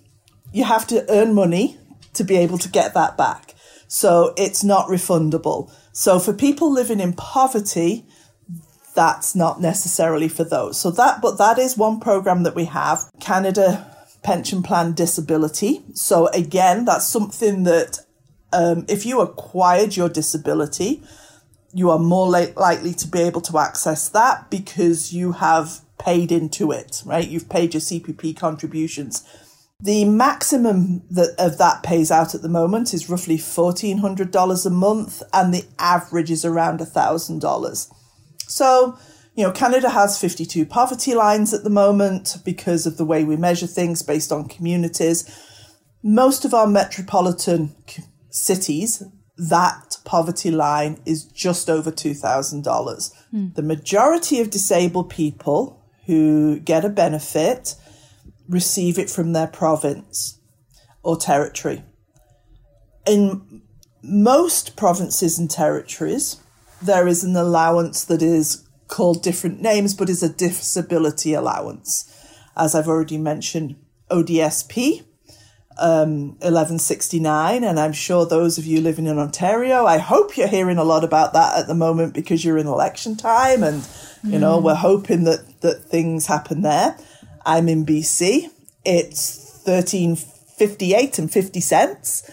you 0.51 0.63
have 0.63 0.87
to 0.87 1.05
earn 1.11 1.35
money 1.35 1.77
to 2.13 2.23
be 2.23 2.35
able 2.37 2.57
to 2.57 2.69
get 2.69 2.93
that 2.95 3.15
back. 3.15 3.54
So 3.87 4.33
it's 4.37 4.63
not 4.63 4.87
refundable. 4.87 5.71
So 5.91 6.19
for 6.19 6.33
people 6.33 6.71
living 6.71 6.99
in 6.99 7.13
poverty, 7.13 8.05
that's 8.95 9.35
not 9.35 9.61
necessarily 9.61 10.27
for 10.27 10.43
those. 10.43 10.79
So 10.79 10.89
that, 10.91 11.21
but 11.21 11.37
that 11.37 11.59
is 11.59 11.77
one 11.77 11.99
program 11.99 12.43
that 12.43 12.55
we 12.55 12.65
have, 12.65 13.09
Canada 13.19 13.95
Pension 14.23 14.63
Plan 14.63 14.93
Disability. 14.93 15.83
So 15.93 16.27
again, 16.27 16.85
that's 16.85 17.07
something 17.07 17.63
that 17.63 17.99
um, 18.53 18.85
if 18.87 19.05
you 19.05 19.21
acquired 19.21 19.95
your 19.95 20.09
disability, 20.09 21.03
you 21.73 21.89
are 21.89 21.99
more 21.99 22.27
li- 22.27 22.53
likely 22.55 22.93
to 22.93 23.07
be 23.07 23.19
able 23.19 23.41
to 23.41 23.57
access 23.57 24.07
that 24.09 24.49
because 24.49 25.13
you 25.13 25.33
have 25.33 25.81
paid 25.97 26.31
into 26.31 26.71
it, 26.71 27.03
right? 27.05 27.27
You've 27.27 27.49
paid 27.49 27.73
your 27.73 27.81
CPP 27.81 28.37
contributions. 28.37 29.23
The 29.81 30.05
maximum 30.05 31.03
that 31.09 31.35
of 31.37 31.57
that 31.57 31.83
pays 31.83 32.09
out 32.09 32.33
at 32.33 32.41
the 32.41 32.49
moment 32.49 32.93
is 32.93 33.09
roughly 33.09 33.37
fourteen 33.37 33.97
hundred 33.97 34.31
dollars 34.31 34.65
a 34.65 34.69
month, 34.69 35.21
and 35.33 35.53
the 35.53 35.65
average 35.77 36.31
is 36.31 36.45
around 36.45 36.79
thousand 36.79 37.39
dollars. 37.41 37.91
So, 38.47 38.97
you 39.35 39.43
know, 39.43 39.51
Canada 39.51 39.89
has 39.89 40.19
fifty-two 40.19 40.65
poverty 40.65 41.13
lines 41.13 41.53
at 41.53 41.63
the 41.63 41.69
moment 41.69 42.37
because 42.45 42.85
of 42.85 42.95
the 42.97 43.05
way 43.05 43.25
we 43.25 43.35
measure 43.35 43.67
things 43.67 44.01
based 44.01 44.31
on 44.31 44.47
communities. 44.47 45.29
Most 46.01 46.45
of 46.45 46.53
our 46.53 46.67
metropolitan 46.67 47.75
cities, 48.29 49.03
that 49.37 49.97
poverty 50.05 50.51
line 50.51 51.01
is 51.05 51.25
just 51.25 51.69
over 51.69 51.91
two 51.91 52.13
thousand 52.13 52.63
dollars. 52.63 53.11
Mm. 53.33 53.55
The 53.55 53.61
majority 53.61 54.39
of 54.39 54.51
disabled 54.51 55.09
people 55.09 55.83
who 56.05 56.59
get 56.59 56.85
a 56.85 56.89
benefit 56.89 57.75
receive 58.47 58.97
it 58.99 59.09
from 59.09 59.33
their 59.33 59.47
province 59.47 60.39
or 61.03 61.17
territory. 61.17 61.83
In 63.07 63.61
most 64.01 64.75
provinces 64.75 65.37
and 65.39 65.49
territories, 65.49 66.37
there 66.81 67.07
is 67.07 67.23
an 67.23 67.35
allowance 67.35 68.03
that 68.05 68.21
is 68.21 68.67
called 68.87 69.23
different 69.23 69.61
names, 69.61 69.93
but 69.93 70.09
is 70.09 70.23
a 70.23 70.29
disability 70.29 71.33
allowance. 71.33 72.11
As 72.55 72.75
I've 72.75 72.87
already 72.87 73.17
mentioned, 73.17 73.75
ODSP, 74.09 75.03
um, 75.77 76.29
1169, 76.39 77.63
and 77.63 77.79
I'm 77.79 77.91
sure 77.91 78.25
those 78.25 78.57
of 78.57 78.65
you 78.65 78.79
living 78.79 79.07
in 79.07 79.19
Ontario, 79.19 79.85
I 79.85 79.97
hope 79.97 80.37
you're 80.37 80.47
hearing 80.47 80.77
a 80.77 80.83
lot 80.83 81.03
about 81.03 81.33
that 81.33 81.57
at 81.57 81.67
the 81.67 81.73
moment 81.73 82.13
because 82.13 82.45
you're 82.45 82.57
in 82.57 82.67
election 82.67 83.17
time, 83.17 83.63
and 83.63 83.85
you 84.23 84.39
know 84.39 84.59
mm. 84.59 84.63
we're 84.63 84.75
hoping 84.75 85.25
that 85.25 85.61
that 85.61 85.83
things 85.83 86.27
happen 86.27 86.61
there. 86.61 86.97
I'm 87.45 87.69
in 87.69 87.85
BC. 87.85 88.49
It's 88.83 89.61
1358 89.65 91.19
and 91.19 91.31
50 91.31 91.59
cents. 91.59 92.31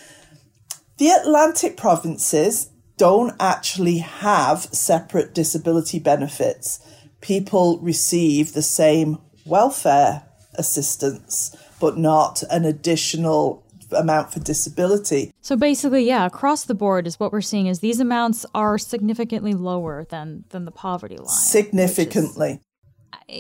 The 0.99 1.09
Atlantic 1.09 1.77
provinces 1.77 2.71
don't 2.97 3.35
actually 3.41 3.99
have 3.99 4.63
separate 4.73 5.35
disability 5.35 5.99
benefits. 5.99 6.79
People 7.21 7.79
receive 7.81 8.53
the 8.53 8.63
same 8.63 9.19
welfare 9.45 10.23
assistance, 10.55 11.57
but 11.81 11.97
not 11.99 12.43
an 12.51 12.65
additional 12.65 13.65
amount 13.93 14.33
for 14.33 14.41
disability. 14.41 15.33
So 15.41 15.57
basically, 15.57 16.05
yeah, 16.05 16.25
across 16.25 16.65
the 16.65 16.75
board 16.75 17.07
is 17.07 17.21
what 17.21 17.33
we're 17.33 17.41
seeing 17.41 17.67
is 17.67 17.81
these 17.81 18.01
amounts 18.01 18.47
are 18.55 18.79
significantly 18.79 19.53
lower 19.53 20.05
than 20.05 20.45
than 20.51 20.65
the 20.65 20.71
poverty 20.71 21.17
line. 21.17 21.29
Significantly 21.29 22.61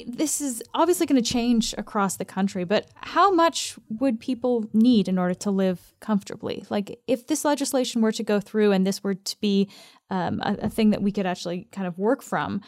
this 0.07 0.41
is 0.41 0.63
obviously 0.75 1.07
going 1.07 1.23
to 1.23 1.33
change 1.33 1.75
across 1.79 2.17
the 2.17 2.25
country, 2.25 2.65
but 2.65 2.87
how 2.95 3.33
much 3.33 3.77
would 3.89 4.21
people 4.21 4.67
need 4.73 5.09
in 5.09 5.19
order 5.19 5.35
to 5.35 5.51
live 5.51 5.95
comfortably? 6.01 6.65
Like, 6.71 7.01
if 7.07 7.27
this 7.27 7.45
legislation 7.45 8.03
were 8.03 8.13
to 8.13 8.23
go 8.23 8.41
through 8.41 8.73
and 8.73 8.87
this 8.87 9.03
were 9.03 9.15
to 9.15 9.41
be 9.41 9.69
um, 10.11 10.41
a, 10.43 10.57
a 10.63 10.69
thing 10.69 10.91
that 10.91 11.03
we 11.03 11.13
could 11.13 11.27
actually 11.27 11.69
kind 11.73 11.87
of 11.87 11.99
work 11.99 12.23
from, 12.23 12.61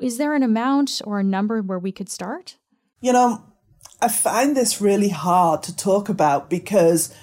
is 0.00 0.18
there 0.18 0.34
an 0.34 0.42
amount 0.42 1.00
or 1.04 1.18
a 1.18 1.24
number 1.24 1.62
where 1.62 1.78
we 1.78 1.92
could 1.92 2.08
start? 2.08 2.56
You 3.00 3.12
know, 3.12 3.44
I 4.00 4.08
find 4.08 4.56
this 4.56 4.80
really 4.80 5.08
hard 5.08 5.62
to 5.64 5.76
talk 5.76 6.08
about 6.08 6.50
because 6.50 7.14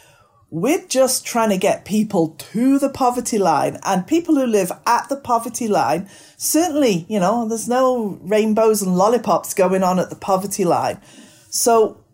we're 0.54 0.86
just 0.86 1.26
trying 1.26 1.50
to 1.50 1.58
get 1.58 1.84
people 1.84 2.36
to 2.38 2.78
the 2.78 2.88
poverty 2.88 3.40
line 3.40 3.80
and 3.84 4.06
people 4.06 4.36
who 4.36 4.46
live 4.46 4.72
at 4.86 5.10
the 5.10 5.16
poverty 5.16 5.68
line. 5.68 6.08
Certainly, 6.38 7.08
you 7.10 7.20
know, 7.20 7.50
there's 7.50 7.68
no 7.68 8.20
rainbows 8.22 8.84
and 8.84 8.96
lollipops 8.96 9.56
going 9.56 9.82
on 9.82 9.98
at 9.98 10.12
the 10.12 10.16
poverty 10.16 10.64
line. 10.64 11.02
So 11.50 12.06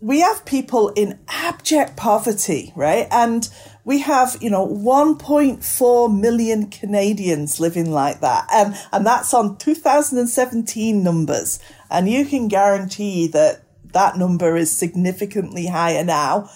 we 0.00 0.20
have 0.20 0.46
people 0.46 0.88
in 0.96 1.20
abject 1.28 1.98
poverty, 1.98 2.72
right? 2.74 3.06
And 3.10 3.46
we 3.84 3.98
have, 3.98 4.38
you 4.40 4.48
know, 4.48 4.66
1.4 4.66 6.18
million 6.18 6.70
Canadians 6.70 7.60
living 7.60 7.90
like 7.90 8.20
that. 8.20 8.48
And, 8.50 8.74
and 8.90 9.04
that's 9.04 9.34
on 9.34 9.58
2017 9.58 11.04
numbers. 11.04 11.58
And 11.90 12.08
you 12.08 12.24
can 12.24 12.48
guarantee 12.48 13.26
that 13.26 13.64
that 13.92 14.16
number 14.16 14.56
is 14.56 14.74
significantly 14.74 15.66
higher 15.66 16.02
now 16.02 16.48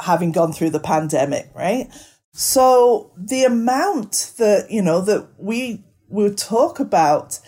having 0.00 0.32
gone 0.32 0.52
through 0.52 0.70
the 0.70 0.80
pandemic, 0.80 1.50
right? 1.54 1.88
So 2.32 3.12
the 3.16 3.44
amount 3.44 4.32
that, 4.38 4.70
you 4.70 4.82
know, 4.82 5.00
that 5.02 5.28
we 5.38 5.84
will 6.08 6.34
talk 6.34 6.80
about 6.80 7.38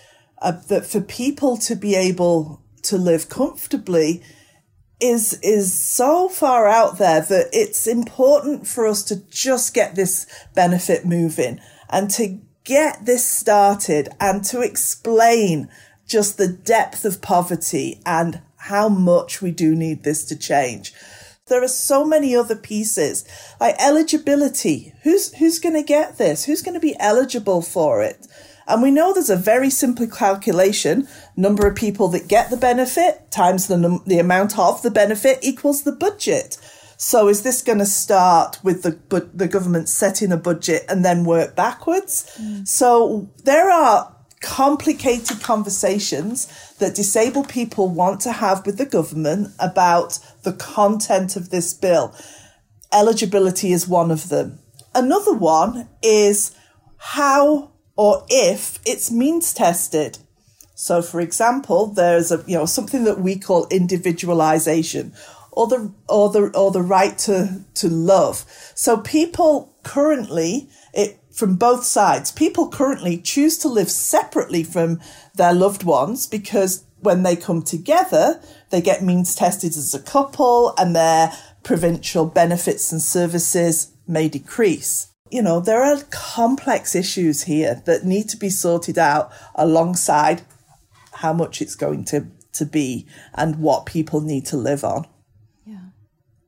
uh, 0.40 0.52
that 0.68 0.86
for 0.86 1.00
people 1.00 1.56
to 1.56 1.74
be 1.74 1.94
able 1.94 2.62
to 2.82 2.96
live 2.96 3.28
comfortably 3.28 4.22
is 5.00 5.38
is 5.42 5.78
so 5.78 6.28
far 6.28 6.66
out 6.66 6.98
there 6.98 7.20
that 7.20 7.48
it's 7.52 7.86
important 7.86 8.66
for 8.66 8.86
us 8.86 9.02
to 9.02 9.16
just 9.28 9.74
get 9.74 9.94
this 9.94 10.26
benefit 10.54 11.04
moving 11.04 11.60
and 11.90 12.10
to 12.10 12.40
get 12.64 13.04
this 13.04 13.30
started 13.30 14.08
and 14.20 14.42
to 14.44 14.60
explain 14.60 15.68
just 16.06 16.38
the 16.38 16.48
depth 16.48 17.04
of 17.04 17.20
poverty 17.20 18.00
and 18.06 18.40
how 18.56 18.88
much 18.88 19.42
we 19.42 19.50
do 19.50 19.74
need 19.74 20.02
this 20.02 20.24
to 20.24 20.36
change. 20.36 20.92
There 21.48 21.62
are 21.62 21.68
so 21.68 22.04
many 22.04 22.34
other 22.34 22.56
pieces 22.56 23.24
like 23.60 23.76
eligibility. 23.78 24.94
Who's, 25.04 25.32
who's 25.34 25.60
going 25.60 25.76
to 25.76 25.82
get 25.82 26.18
this? 26.18 26.44
Who's 26.44 26.60
going 26.60 26.74
to 26.74 26.80
be 26.80 26.96
eligible 26.98 27.62
for 27.62 28.02
it? 28.02 28.26
And 28.66 28.82
we 28.82 28.90
know 28.90 29.12
there's 29.12 29.30
a 29.30 29.36
very 29.36 29.70
simple 29.70 30.08
calculation. 30.08 31.06
Number 31.36 31.68
of 31.68 31.76
people 31.76 32.08
that 32.08 32.26
get 32.26 32.50
the 32.50 32.56
benefit 32.56 33.30
times 33.30 33.68
the, 33.68 33.76
num- 33.76 34.02
the 34.06 34.18
amount 34.18 34.58
of 34.58 34.82
the 34.82 34.90
benefit 34.90 35.38
equals 35.40 35.84
the 35.84 35.92
budget. 35.92 36.58
So 36.96 37.28
is 37.28 37.42
this 37.42 37.62
going 37.62 37.78
to 37.78 37.86
start 37.86 38.58
with 38.64 38.82
the 38.82 38.92
bu- 38.92 39.30
the 39.32 39.46
government 39.46 39.88
setting 39.88 40.32
a 40.32 40.36
budget 40.36 40.84
and 40.88 41.04
then 41.04 41.24
work 41.24 41.54
backwards? 41.54 42.36
Mm. 42.40 42.66
So 42.66 43.30
there 43.44 43.70
are 43.70 44.15
complicated 44.40 45.43
conversations 45.43 46.75
that 46.78 46.95
disabled 46.95 47.49
people 47.49 47.88
want 47.88 48.21
to 48.21 48.33
have 48.33 48.64
with 48.66 48.78
the 48.78 48.87
government 48.87 49.49
about 49.59 50.19
the 50.43 50.52
content 50.52 51.37
of 51.37 51.50
this 51.50 51.73
bill. 51.73 52.14
Eligibility 52.93 53.73
is 53.73 53.88
one 53.88 54.11
of 54.11 54.28
them. 54.28 54.59
Another 54.95 55.33
one 55.33 55.88
is 56.02 56.55
how 56.97 57.73
or 57.97 58.25
if 58.28 58.78
it's 58.85 59.11
means 59.11 59.52
tested. 59.52 60.19
So, 60.75 61.00
for 61.00 61.21
example, 61.21 61.87
there's 61.87 62.31
a 62.31 62.45
you 62.47 62.57
know 62.57 62.66
something 62.66 63.05
that 63.05 63.21
we 63.21 63.38
call 63.38 63.66
individualization, 63.69 65.14
or 65.50 65.66
the 65.66 65.93
or 66.09 66.31
the 66.31 66.55
or 66.57 66.71
the 66.71 66.83
right 66.83 67.16
to 67.21 67.64
to 67.75 67.88
love. 67.88 68.45
So, 68.75 68.99
people 68.99 69.75
currently 69.83 70.69
it 70.93 71.19
from 71.37 71.57
both 71.57 71.85
sides. 71.85 72.33
People 72.33 72.69
currently 72.69 73.19
choose 73.19 73.59
to 73.59 73.69
live 73.69 73.90
separately 73.90 74.64
from 74.64 75.00
their 75.35 75.52
loved 75.52 75.85
ones 75.85 76.26
because 76.26 76.85
when 77.00 77.23
they 77.23 77.37
come 77.37 77.62
together, 77.62 78.40
they 78.71 78.81
get 78.81 79.02
means 79.02 79.35
tested 79.35 79.76
as 79.76 79.95
a 79.95 80.02
couple, 80.02 80.75
and 80.78 80.97
their 80.97 81.31
provincial 81.62 82.25
benefits 82.26 82.90
and 82.90 83.02
services 83.02 83.93
may 84.09 84.28
decrease 84.28 85.12
you 85.31 85.43
know, 85.43 85.61
there 85.61 85.83
are 85.83 86.02
complex 86.11 86.95
issues 86.95 87.43
here 87.43 87.83
that 87.87 88.05
need 88.05 88.28
to 88.28 88.37
be 88.37 88.50
sorted 88.50 88.99
out 88.99 89.33
alongside 89.55 90.43
how 91.14 91.33
much 91.33 91.61
it's 91.61 91.75
going 91.75 92.05
to, 92.05 92.26
to 92.52 92.64
be 92.64 93.07
and 93.35 93.57
what 93.57 93.87
people 93.87 94.21
need 94.21 94.47
to 94.47 94.57
live 94.57 94.85
on. 94.85 95.07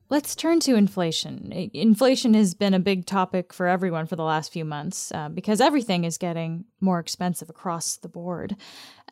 Let's 0.09 0.35
turn 0.35 0.59
to 0.61 0.75
inflation. 0.75 1.51
Inflation 1.73 2.33
has 2.33 2.55
been 2.55 2.73
a 2.73 2.79
big 2.79 3.05
topic 3.05 3.53
for 3.53 3.67
everyone 3.67 4.07
for 4.07 4.15
the 4.15 4.23
last 4.23 4.51
few 4.51 4.65
months 4.65 5.11
uh, 5.11 5.29
because 5.29 5.61
everything 5.61 6.03
is 6.03 6.17
getting 6.17 6.65
more 6.81 6.99
expensive 6.99 7.49
across 7.49 7.95
the 7.97 8.09
board. 8.09 8.55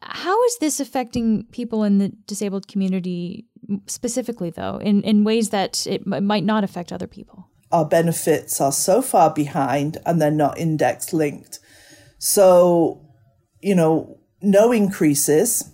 How 0.01 0.43
is 0.45 0.57
this 0.57 0.79
affecting 0.79 1.45
people 1.51 1.83
in 1.83 1.99
the 1.99 2.09
disabled 2.25 2.67
community 2.67 3.45
specifically, 3.85 4.49
though, 4.49 4.77
in, 4.77 5.03
in 5.03 5.23
ways 5.23 5.51
that 5.51 5.85
it 5.85 6.07
might 6.07 6.43
not 6.43 6.63
affect 6.63 6.91
other 6.91 7.07
people? 7.07 7.47
our 7.71 7.85
benefits 7.85 8.61
are 8.61 8.71
so 8.71 9.01
far 9.01 9.33
behind 9.33 9.97
and 10.05 10.21
they're 10.21 10.31
not 10.31 10.57
index 10.57 11.11
linked. 11.13 11.59
So, 12.17 13.01
you 13.61 13.75
know, 13.75 14.19
no 14.41 14.71
increases 14.71 15.71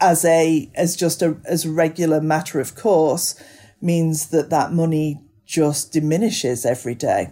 as 0.00 0.24
a 0.24 0.70
as 0.74 0.96
just 0.96 1.22
a 1.22 1.36
as 1.44 1.64
a 1.64 1.70
regular 1.70 2.20
matter 2.20 2.58
of 2.58 2.74
course 2.74 3.40
means 3.82 4.28
that 4.28 4.50
that 4.50 4.72
money 4.72 5.20
just 5.44 5.92
diminishes 5.92 6.64
every 6.64 6.94
day. 6.94 7.30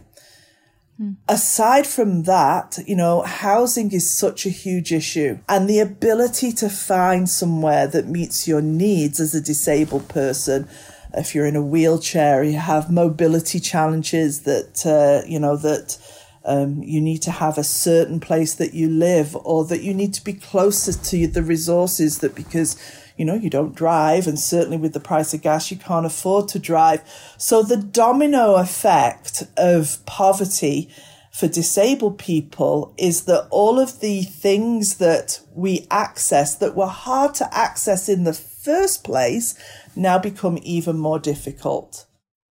Hmm. 0.98 1.12
Aside 1.28 1.86
from 1.86 2.24
that, 2.24 2.78
you 2.86 2.96
know, 2.96 3.22
housing 3.22 3.92
is 3.92 4.10
such 4.10 4.44
a 4.44 4.50
huge 4.50 4.92
issue 4.92 5.38
and 5.48 5.68
the 5.68 5.80
ability 5.80 6.52
to 6.52 6.68
find 6.68 7.28
somewhere 7.28 7.86
that 7.86 8.06
meets 8.06 8.46
your 8.46 8.60
needs 8.60 9.20
as 9.20 9.34
a 9.34 9.40
disabled 9.40 10.08
person 10.08 10.68
if 11.14 11.34
you're 11.34 11.46
in 11.46 11.56
a 11.56 11.62
wheelchair, 11.62 12.42
you 12.42 12.58
have 12.58 12.90
mobility 12.90 13.60
challenges 13.60 14.42
that, 14.42 14.86
uh, 14.86 15.26
you 15.28 15.38
know, 15.38 15.56
that 15.56 15.98
um, 16.44 16.82
you 16.82 17.00
need 17.00 17.22
to 17.22 17.30
have 17.30 17.58
a 17.58 17.64
certain 17.64 18.20
place 18.20 18.54
that 18.54 18.74
you 18.74 18.88
live 18.88 19.36
or 19.44 19.64
that 19.66 19.82
you 19.82 19.92
need 19.92 20.14
to 20.14 20.24
be 20.24 20.32
closer 20.32 20.92
to 20.92 21.26
the 21.26 21.42
resources 21.42 22.18
that 22.20 22.34
because, 22.34 22.76
you 23.20 23.26
know, 23.26 23.34
you 23.34 23.50
don't 23.50 23.74
drive 23.74 24.26
and 24.26 24.38
certainly 24.38 24.78
with 24.78 24.94
the 24.94 24.98
price 24.98 25.34
of 25.34 25.42
gas, 25.42 25.70
you 25.70 25.76
can't 25.76 26.06
afford 26.06 26.48
to 26.48 26.58
drive. 26.58 27.02
So 27.36 27.62
the 27.62 27.76
domino 27.76 28.54
effect 28.54 29.42
of 29.58 29.98
poverty 30.06 30.88
for 31.30 31.46
disabled 31.46 32.18
people 32.18 32.94
is 32.96 33.26
that 33.26 33.46
all 33.50 33.78
of 33.78 34.00
the 34.00 34.22
things 34.22 34.96
that 34.96 35.38
we 35.54 35.86
access 35.90 36.54
that 36.54 36.74
were 36.74 36.86
hard 36.86 37.34
to 37.34 37.54
access 37.54 38.08
in 38.08 38.24
the 38.24 38.32
first 38.32 39.04
place 39.04 39.54
now 39.94 40.18
become 40.18 40.58
even 40.62 40.96
more 40.96 41.18
difficult. 41.18 42.06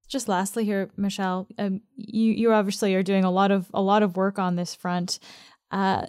Just 0.07 0.27
lastly 0.27 0.65
here, 0.65 0.91
Michelle, 0.95 1.47
um, 1.57 1.81
you 1.95 2.31
you 2.31 2.53
obviously 2.53 2.93
are 2.93 3.03
doing 3.03 3.23
a 3.23 3.31
lot 3.31 3.49
of 3.49 3.71
a 3.73 3.81
lot 3.81 4.03
of 4.03 4.15
work 4.17 4.37
on 4.37 4.55
this 4.55 4.75
front. 4.75 5.17
Uh, 5.71 6.05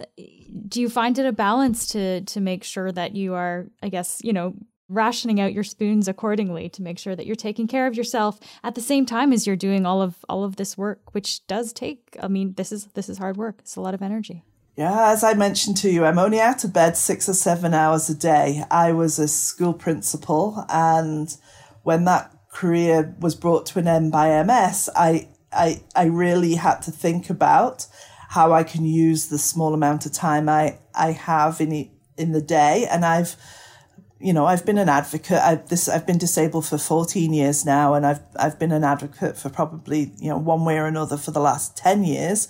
do 0.67 0.81
you 0.81 0.89
find 0.89 1.17
it 1.19 1.25
a 1.25 1.31
balance 1.31 1.87
to 1.87 2.21
to 2.21 2.41
make 2.41 2.63
sure 2.63 2.91
that 2.91 3.15
you 3.15 3.33
are, 3.33 3.67
I 3.83 3.89
guess, 3.89 4.19
you 4.23 4.33
know, 4.33 4.55
rationing 4.89 5.39
out 5.39 5.53
your 5.53 5.63
spoons 5.63 6.07
accordingly 6.07 6.67
to 6.69 6.81
make 6.81 6.99
sure 6.99 7.15
that 7.15 7.25
you're 7.25 7.35
taking 7.35 7.67
care 7.67 7.87
of 7.87 7.95
yourself 7.95 8.39
at 8.63 8.75
the 8.75 8.81
same 8.81 9.05
time 9.05 9.31
as 9.31 9.47
you're 9.47 9.55
doing 9.55 9.85
all 9.85 10.01
of 10.01 10.25
all 10.27 10.43
of 10.43 10.55
this 10.55 10.77
work, 10.77 11.13
which 11.13 11.45
does 11.47 11.73
take. 11.73 12.17
I 12.21 12.27
mean, 12.27 12.53
this 12.53 12.71
is 12.71 12.85
this 12.93 13.09
is 13.09 13.17
hard 13.17 13.37
work. 13.37 13.57
It's 13.59 13.75
a 13.75 13.81
lot 13.81 13.93
of 13.93 14.01
energy. 14.01 14.43
Yeah, 14.77 15.11
as 15.11 15.23
I 15.23 15.33
mentioned 15.33 15.77
to 15.77 15.89
you, 15.89 16.05
I'm 16.05 16.17
only 16.17 16.39
out 16.39 16.63
of 16.63 16.73
bed 16.73 16.95
six 16.95 17.27
or 17.27 17.33
seven 17.33 17.73
hours 17.73 18.09
a 18.09 18.15
day. 18.15 18.63
I 18.71 18.93
was 18.93 19.19
a 19.19 19.27
school 19.27 19.73
principal, 19.73 20.65
and 20.69 21.35
when 21.83 22.05
that 22.05 22.33
career 22.51 23.15
was 23.19 23.35
brought 23.35 23.65
to 23.67 23.79
an 23.79 23.87
end 23.87 24.11
by 24.11 24.41
MS, 24.43 24.89
I, 24.95 25.27
I, 25.51 25.81
I 25.95 26.05
really 26.05 26.55
had 26.55 26.81
to 26.83 26.91
think 26.91 27.29
about 27.29 27.87
how 28.31 28.53
I 28.53 28.63
can 28.63 28.85
use 28.85 29.27
the 29.27 29.37
small 29.37 29.73
amount 29.73 30.05
of 30.05 30.13
time 30.13 30.47
I, 30.47 30.77
I 30.95 31.11
have 31.11 31.59
in 31.59 31.89
in 32.15 32.31
the 32.31 32.41
day. 32.41 32.87
And 32.89 33.03
I've, 33.03 33.35
you 34.21 34.31
know, 34.31 34.45
I've 34.45 34.65
been 34.65 34.77
an 34.77 34.87
advocate. 34.87 35.39
I've 35.39 35.67
this 35.67 35.89
I've 35.89 36.07
been 36.07 36.17
disabled 36.17 36.65
for 36.65 36.77
14 36.77 37.33
years 37.33 37.65
now, 37.65 37.93
and 37.93 38.05
I've 38.05 38.21
I've 38.37 38.57
been 38.57 38.71
an 38.71 38.85
advocate 38.85 39.37
for 39.37 39.49
probably 39.49 40.13
you 40.17 40.29
know 40.29 40.37
one 40.37 40.63
way 40.63 40.77
or 40.77 40.85
another 40.85 41.17
for 41.17 41.31
the 41.31 41.41
last 41.41 41.75
10 41.75 42.05
years. 42.05 42.47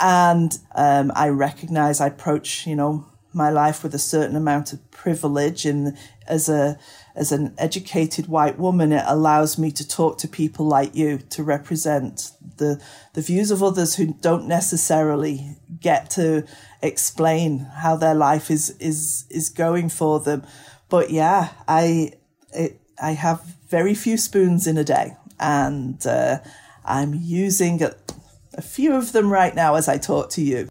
And 0.00 0.58
um, 0.74 1.12
I 1.14 1.28
recognize 1.28 2.00
I 2.00 2.06
approach, 2.06 2.66
you 2.66 2.74
know, 2.74 3.04
my 3.34 3.50
life 3.50 3.82
with 3.82 3.94
a 3.94 3.98
certain 3.98 4.36
amount 4.36 4.72
of 4.72 4.90
privilege. 4.90 5.66
And 5.66 5.96
as 6.26 6.48
a, 6.48 6.78
as 7.16 7.32
an 7.32 7.54
educated 7.58 8.28
white 8.28 8.58
woman, 8.58 8.92
it 8.92 9.04
allows 9.06 9.58
me 9.58 9.70
to 9.72 9.88
talk 9.88 10.18
to 10.18 10.28
people 10.28 10.66
like 10.66 10.94
you 10.94 11.18
to 11.30 11.42
represent 11.42 12.30
the, 12.58 12.80
the 13.14 13.22
views 13.22 13.50
of 13.50 13.62
others 13.62 13.96
who 13.96 14.14
don't 14.20 14.46
necessarily 14.46 15.56
get 15.80 16.10
to 16.10 16.44
explain 16.82 17.60
how 17.80 17.96
their 17.96 18.14
life 18.14 18.50
is, 18.50 18.70
is, 18.78 19.24
is 19.30 19.48
going 19.48 19.88
for 19.88 20.20
them. 20.20 20.46
But 20.88 21.10
yeah, 21.10 21.48
I, 21.66 22.12
it, 22.52 22.80
I 23.02 23.12
have 23.12 23.42
very 23.68 23.94
few 23.94 24.16
spoons 24.16 24.66
in 24.66 24.76
a 24.76 24.84
day 24.84 25.16
and, 25.40 26.06
uh, 26.06 26.38
I'm 26.86 27.14
using 27.14 27.82
a 27.82 28.62
few 28.62 28.94
of 28.94 29.12
them 29.12 29.28
right 29.28 29.54
now 29.54 29.74
as 29.74 29.88
I 29.88 29.98
talk 29.98 30.30
to 30.30 30.42
you. 30.42 30.68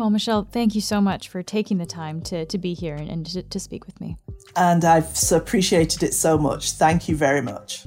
Well, 0.00 0.08
Michelle, 0.08 0.48
thank 0.50 0.74
you 0.74 0.80
so 0.80 0.98
much 0.98 1.28
for 1.28 1.42
taking 1.42 1.76
the 1.76 1.84
time 1.84 2.22
to, 2.22 2.46
to 2.46 2.56
be 2.56 2.72
here 2.72 2.94
and, 2.94 3.10
and 3.10 3.26
to, 3.26 3.42
to 3.42 3.60
speak 3.60 3.84
with 3.84 4.00
me. 4.00 4.16
And 4.56 4.82
I've 4.82 5.14
appreciated 5.30 6.02
it 6.02 6.14
so 6.14 6.38
much. 6.38 6.72
Thank 6.72 7.06
you 7.06 7.16
very 7.16 7.42
much. 7.42 7.84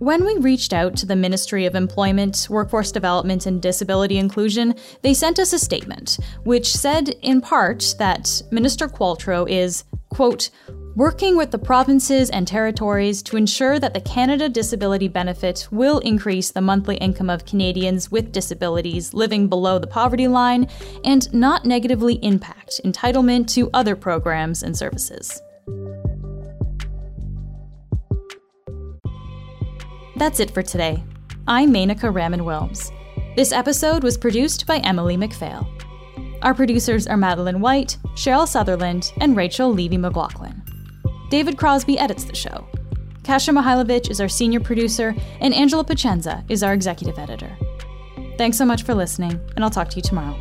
When 0.00 0.24
we 0.24 0.36
reached 0.38 0.72
out 0.72 0.96
to 0.96 1.06
the 1.06 1.14
Ministry 1.14 1.64
of 1.64 1.76
Employment, 1.76 2.48
Workforce 2.50 2.90
Development 2.90 3.46
and 3.46 3.62
Disability 3.62 4.18
Inclusion, 4.18 4.74
they 5.02 5.14
sent 5.14 5.38
us 5.38 5.52
a 5.52 5.58
statement 5.58 6.18
which 6.42 6.72
said, 6.72 7.10
in 7.22 7.40
part, 7.40 7.94
that 8.00 8.42
Minister 8.50 8.88
Qualtrough 8.88 9.48
is, 9.48 9.84
quote, 10.08 10.50
working 10.96 11.36
with 11.36 11.50
the 11.50 11.58
provinces 11.58 12.30
and 12.30 12.48
territories 12.48 13.22
to 13.22 13.36
ensure 13.36 13.78
that 13.78 13.92
the 13.92 14.00
Canada 14.00 14.48
Disability 14.48 15.08
Benefit 15.08 15.68
will 15.70 15.98
increase 15.98 16.50
the 16.50 16.62
monthly 16.62 16.96
income 16.96 17.28
of 17.28 17.44
Canadians 17.44 18.10
with 18.10 18.32
disabilities 18.32 19.12
living 19.12 19.46
below 19.46 19.78
the 19.78 19.86
poverty 19.86 20.26
line 20.26 20.66
and 21.04 21.32
not 21.34 21.66
negatively 21.66 22.14
impact 22.22 22.80
entitlement 22.82 23.46
to 23.48 23.68
other 23.74 23.94
programs 23.94 24.62
and 24.62 24.74
services. 24.74 25.42
That's 30.16 30.40
it 30.40 30.50
for 30.50 30.62
today. 30.62 31.04
I'm 31.46 31.74
Menaka 31.74 32.12
Raman 32.12 32.40
Wilms. 32.40 32.90
This 33.36 33.52
episode 33.52 34.02
was 34.02 34.16
produced 34.16 34.66
by 34.66 34.78
Emily 34.78 35.18
McPhail. 35.18 35.68
Our 36.40 36.54
producers 36.54 37.06
are 37.06 37.18
Madeline 37.18 37.60
White, 37.60 37.98
Cheryl 38.14 38.48
Sutherland, 38.48 39.12
and 39.20 39.36
Rachel 39.36 39.70
Levy 39.70 39.98
McLaughlin. 39.98 40.62
David 41.28 41.58
Crosby 41.58 41.98
edits 41.98 42.24
the 42.24 42.34
show. 42.34 42.66
Kasia 43.24 43.50
Mihailovic 43.50 44.10
is 44.10 44.20
our 44.20 44.28
senior 44.28 44.60
producer, 44.60 45.14
and 45.40 45.52
Angela 45.52 45.82
Pacienza 45.82 46.44
is 46.48 46.62
our 46.62 46.72
executive 46.72 47.18
editor. 47.18 47.56
Thanks 48.38 48.56
so 48.56 48.64
much 48.64 48.84
for 48.84 48.94
listening, 48.94 49.40
and 49.56 49.64
I'll 49.64 49.70
talk 49.70 49.88
to 49.90 49.96
you 49.96 50.02
tomorrow. 50.02 50.36